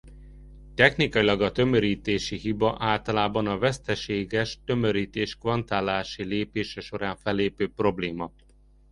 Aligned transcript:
Technikailag 0.75 1.41
a 1.41 1.51
tömörítési 1.51 2.37
hiba 2.37 2.75
általában 2.79 3.47
a 3.47 3.57
veszteséges 3.57 4.59
tömörítés 4.65 5.35
kvantálási 5.37 6.23
lépése 6.23 6.81
során 6.81 7.15
fellépő 7.15 7.69
probléma. 7.75 8.31